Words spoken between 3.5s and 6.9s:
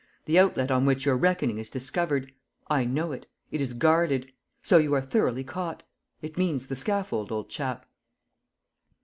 it is guarded. So you are thoroughly caught. It means the